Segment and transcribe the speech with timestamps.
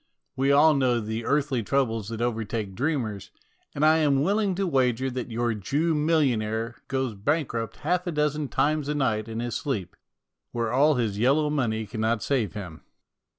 [0.35, 3.29] We all know the earthly troubles that overtake dreamers,
[3.75, 8.11] and I am willing to wager that your Jew million aire goes bankrupt half a
[8.11, 9.95] dozen times a night in his sleep,
[10.53, 12.81] where all his yellow money cannot save him.